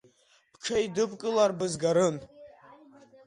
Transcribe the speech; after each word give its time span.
Бҽеидыбкылар, 0.53 1.51
бызгарын. 1.59 2.15